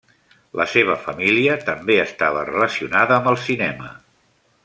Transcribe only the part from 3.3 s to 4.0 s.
el cinema.